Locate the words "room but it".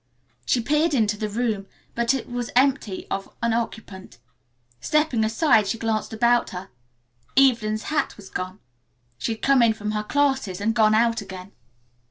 1.29-2.27